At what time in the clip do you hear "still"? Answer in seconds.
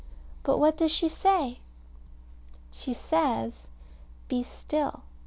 4.41-5.03